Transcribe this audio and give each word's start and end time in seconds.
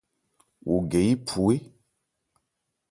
Wo 0.67 0.75
gɛ 0.89 0.99
yí 1.07 1.13
phu 1.27 1.41
é. 1.53 1.57